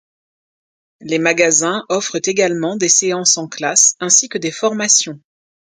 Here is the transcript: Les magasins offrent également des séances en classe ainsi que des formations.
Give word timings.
Les 1.01 1.19
magasins 1.19 1.85
offrent 1.87 2.19
également 2.23 2.75
des 2.75 2.89
séances 2.89 3.37
en 3.37 3.47
classe 3.47 3.97
ainsi 3.99 4.29
que 4.29 4.39
des 4.39 4.49
formations. 4.49 5.19